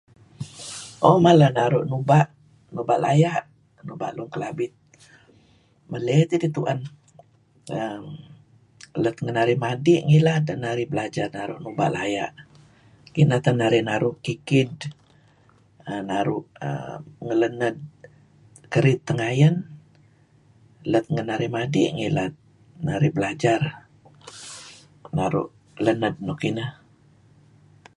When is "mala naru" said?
1.25-1.85